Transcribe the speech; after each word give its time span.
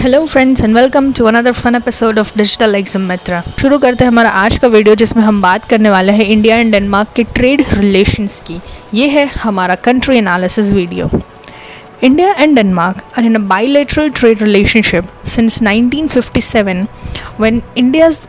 Hello 0.00 0.26
friends 0.26 0.64
and 0.64 0.74
welcome 0.76 1.12
to 1.12 1.24
another 1.26 1.52
fun 1.52 1.74
episode 1.74 2.18
of 2.18 2.32
digital 2.38 2.74
exam 2.74 3.02
Mitra 3.02 3.42
शुरू 3.60 3.78
करते 3.78 4.04
हैं 4.04 4.10
हमारा 4.10 4.30
आज 4.30 4.56
का 4.58 4.68
वीडियो 4.68 4.94
जिसमें 4.94 5.22
हम 5.24 5.42
बात 5.42 5.64
करने 5.64 5.90
वाले 5.90 6.12
हैं 6.12 6.24
इंडिया 6.24 6.56
एंड 6.56 6.72
डेनमार्क 6.72 7.08
के 7.16 7.24
ट्रेड 7.24 7.64
रिलेशंस 7.74 8.40
की। 8.46 8.56
ये 8.94 9.08
है 9.08 9.26
हमारा 9.42 9.74
country 9.74 10.16
analysis 10.18 10.72
video 10.72 11.10
India 12.02 12.32
and 12.38 12.56
Denmark 12.56 13.02
are 13.18 13.24
in 13.24 13.34
a 13.34 13.38
bilateral 13.38 14.10
trade 14.10 14.42
relationship 14.42 15.08
since 15.26 15.62
1957 15.62 16.84
when 17.44 17.60
India's 17.84 18.20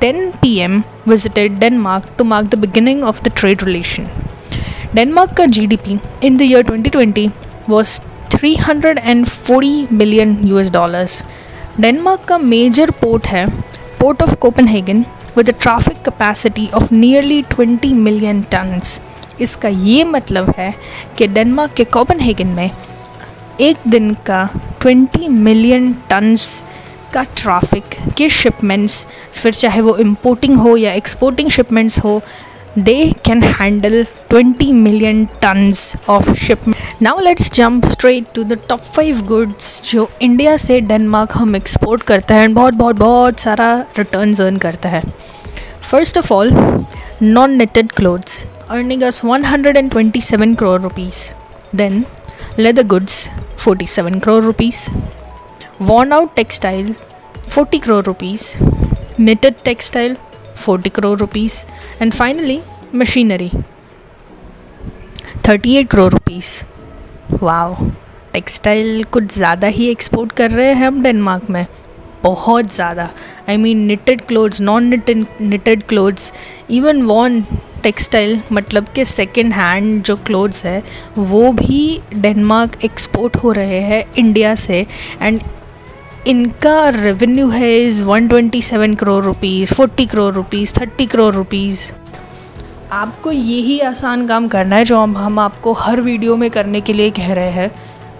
then 0.00 0.24
PM 0.44 0.82
visited 1.14 1.60
Denmark 1.60 2.10
to 2.16 2.30
mark 2.34 2.52
the 2.56 2.64
beginning 2.66 3.04
of 3.12 3.22
the 3.26 3.36
trade 3.42 3.68
relation. 3.68 4.08
Denmark 4.96 5.36
का 5.36 5.44
GDP 5.44 6.00
in 6.22 6.40
the 6.42 6.52
year 6.54 6.66
2020 6.72 7.30
was 7.70 8.00
340 8.30 9.92
million 9.92 10.36
US 10.44 10.70
dollars 10.70 11.22
Denmark 11.80 12.24
का 12.24 12.38
major 12.38 12.90
port 13.00 13.26
है 13.26 13.46
port 14.00 14.22
of 14.22 14.34
Copenhagen 14.36 15.04
with 15.36 15.48
a 15.48 15.52
traffic 15.60 15.96
capacity 16.04 16.68
of 16.74 16.92
nearly 16.94 17.42
20 17.52 17.92
million 17.96 18.42
tons 18.52 19.00
इसका 19.40 19.68
ये 19.68 20.04
मतलब 20.06 20.52
है 20.58 20.72
कि 21.18 21.26
Denmark 21.28 21.72
के 21.72 21.84
Copenhagen 21.86 22.46
में 22.48 22.70
एक 23.60 23.88
दिन 23.88 24.12
का 24.26 24.48
20 24.84 25.28
मिलियन 25.28 25.92
टन्स 26.10 26.62
का 27.14 27.22
ट्रैफ़िक 27.36 27.94
के 28.16 28.28
शिपमेंट्स 28.30 29.06
फिर 29.32 29.54
चाहे 29.54 29.80
वो 29.80 29.96
इम्पोर्टिंग 29.98 30.56
हो 30.56 30.76
या 30.76 30.92
एक्सपोर्टिंग 30.94 31.50
शिपमेंट्स 31.50 31.98
हो 32.04 32.20
they 32.78 32.94
can 33.24 33.42
handle 33.42 34.04
20 34.32 34.72
million 34.72 35.24
tons 35.42 35.80
of 36.08 36.32
ship 36.38 36.64
now 37.02 37.20
let's 37.20 37.50
jump 37.54 37.84
straight 37.84 38.26
to 38.34 38.44
the 38.44 38.58
top 38.68 38.80
five 38.80 39.20
goods 39.26 39.90
जो 39.92 40.08
इंडिया 40.22 40.56
से 40.56 40.80
डेनमार्क 40.80 41.32
हम 41.36 41.56
एक्सपोर्ट 41.56 42.02
करते 42.02 42.34
हैं। 42.34 42.52
बहुत 42.54 42.74
बहुत 42.74 42.96
बहुत 42.96 43.40
सारा 43.40 43.72
रिटर्न 43.98 44.34
अर्न 44.34 44.56
करता 44.56 44.88
है। 44.88 45.02
First 45.90 46.18
of 46.18 46.32
all 46.32 46.52
non 47.22 47.56
knitted 47.56 47.92
clothes 47.92 48.44
earning 48.70 49.02
us 49.02 49.20
127 49.24 50.56
crore 50.56 50.80
rupees 50.80 51.22
then 51.76 52.04
leather 52.58 52.86
goods 52.86 53.28
47 53.66 54.20
crore 54.20 54.42
rupees 54.44 54.88
worn 55.82 56.12
out 56.12 56.34
textile 56.36 56.94
40 57.50 57.84
crore 57.84 58.04
rupees 58.04 58.56
knitted 59.20 59.54
textile 59.64 60.16
40 60.64 60.90
crore 60.98 61.16
rupees. 61.22 61.58
And 62.00 62.14
finally, 62.20 62.60
machinery. 63.02 63.50
38 65.42 65.90
crore 65.94 66.10
rupees. 66.16 66.52
Wow 67.42 67.74
textile 68.32 69.04
कुछ 69.12 69.24
ज़्यादा 69.34 69.66
ही 69.66 69.86
export 69.90 70.32
कर 70.36 70.50
रहे 70.50 70.66
हैं 70.66 70.86
हम 70.86 71.02
Denmark 71.02 71.50
में. 71.50 71.66
बहुत 72.22 72.74
ज़्यादा. 72.74 73.08
I 73.48 73.56
mean 73.56 73.78
knitted 73.86 74.20
clothes 74.26 74.60
non 74.60 74.84
knitted 74.88 75.24
knitted 75.40 75.82
clothes 75.88 76.32
even 76.70 77.02
woven 77.02 77.42
textile 77.82 78.40
मतलब 78.52 78.86
के 78.94 79.04
सेकेंड 79.04 79.52
हैंड 79.52 80.02
जो 80.04 80.16
क्लोथ्स 80.26 80.64
है, 80.66 80.82
वो 81.18 81.52
भी 81.52 82.00
डेनमार्क 82.14 82.84
एक्सपोर्ट 82.84 83.36
हो 83.42 83.52
रहे 83.52 83.80
हैं 83.80 84.04
इंडिया 84.18 84.54
से. 84.54 84.86
एंड 85.22 85.40
इनका 86.28 86.88
रेवेन्यू 86.88 87.48
है 87.48 87.68
is 87.80 88.02
127 88.04 88.94
crore 88.96 89.24
rupees 89.24 89.72
40 89.74 90.06
crore 90.06 90.34
rupees 90.34 90.72
30 90.74 91.06
crore 91.06 91.34
rupees 91.34 91.92
आपको 92.92 93.32
यही 93.32 93.78
आसान 93.80 94.26
काम 94.26 94.48
करना 94.48 94.76
है 94.76 94.84
जो 94.84 94.98
हम 94.98 95.16
हम 95.18 95.38
आपको 95.38 95.72
हर 95.72 96.00
वीडियो 96.00 96.36
में 96.36 96.50
करने 96.50 96.80
के 96.80 96.92
लिए 96.92 97.10
कह 97.10 97.32
रहे 97.34 97.50
हैं। 97.50 97.70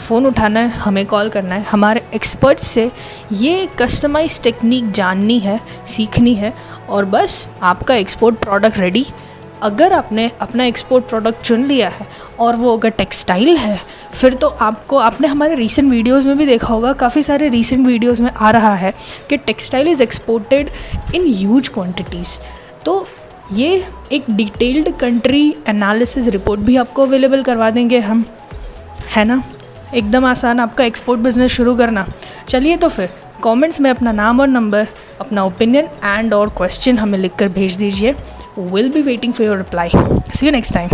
फ़ोन 0.00 0.26
उठाना 0.26 0.60
है, 0.60 0.68
हमें 0.68 1.04
कॉल 1.06 1.28
करना 1.28 1.54
है। 1.54 1.62
हमारे 1.62 2.02
एक्सपर्ट 2.14 2.58
से 2.58 2.90
ये 3.32 3.68
कस्टमाइज 3.78 4.40
टेक्निक 4.42 4.90
जाननी 4.90 5.38
है, 5.38 5.60
सीखनी 5.86 6.34
है 6.34 6.52
और 6.88 7.04
बस 7.04 7.48
आपका 7.62 7.94
एक्सपोर्ट 7.94 8.36
प्रोडक्ट 8.36 8.78
रेडी 8.78 9.06
अगर 9.62 9.92
आपने 9.92 10.30
अपना 10.40 10.64
एक्सपोर्ट 10.64 11.04
प्रोडक्ट 11.04 11.42
चुन 11.42 11.64
लिया 11.64 11.88
है 11.88 12.06
और 12.40 12.56
वो 12.56 12.76
अगर 12.76 12.90
टेक्सटाइल 12.90 13.56
है, 13.56 13.78
फिर 14.14 14.34
तो 14.34 14.48
आपको, 14.48 14.96
आपने 14.96 15.28
हमारे 15.28 15.54
रीसेंट 15.54 15.90
वीडियोस 15.90 16.24
में 16.24 16.36
भी 16.38 16.46
देखा 16.46 16.68
होगा, 16.68 16.92
काफ़ी 16.92 17.22
सारे 17.22 17.48
रीसेंट 17.48 17.86
वीडियोस 17.86 18.20
में 18.20 18.30
आ 18.30 18.50
रहा 18.50 18.74
है 18.74 18.92
कि 19.30 19.36
textile 19.36 19.88
is 19.88 20.02
exported 20.02 20.70
in 21.14 21.26
huge 21.28 21.68
quantities 21.68 22.38
तो 22.84 23.06
ये 23.52 23.84
एक 24.12 24.24
डिटेल्ड 24.30 24.88
कंट्री 24.96 25.54
एनालिसिस 25.68 26.28
रिपोर्ट 26.28 26.60
भी 26.60 26.76
आपको 26.76 27.02
अवेलेबल 27.02 27.42
करवा 27.42 27.70
देंगे 27.70 27.98
हम, 28.00 28.24
है 29.08 29.24
ना? 29.24 29.42
एकदम 29.94 30.24
आसान 30.26 30.60
आपका 30.60 30.84
एक्सपोर्ट 30.84 31.20
बिज़नेस 31.20 31.50
शुरू 31.52 31.74
करना। 31.76 32.06
चलिए 32.48 32.76
तो 32.76 32.88
फिर 32.88 33.08
कमेंट्स 33.44 33.80
में 33.80 33.90
अपना 33.90 34.12
नाम 34.12 34.40
और 34.40 34.48
नंबर 34.48 34.86
अपना 35.20 35.44
ओपिनियन 35.44 35.88
एंड 36.04 36.34
और 36.34 36.48
क्वेश्चन 36.48 36.98
हमें 36.98 37.18
लिखकर 37.18 37.48
भेज 37.48 37.76
दीजिए। 37.76 38.14
Will 38.58 38.90
be 38.92 39.02
waiting 39.02 39.32
for 39.32 39.46
your 39.46 39.56
reply 39.56 39.90
see 40.34 40.46
you 40.46 40.52
next 40.52 40.74
time 40.74 40.88